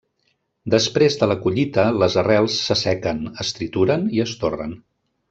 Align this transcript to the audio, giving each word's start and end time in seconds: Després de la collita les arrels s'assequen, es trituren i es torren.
Després 0.73 1.17
de 1.23 1.27
la 1.31 1.35
collita 1.43 1.83
les 2.03 2.17
arrels 2.23 2.55
s'assequen, 2.71 3.21
es 3.45 3.53
trituren 3.59 4.09
i 4.19 4.25
es 4.29 4.35
torren. 4.45 4.75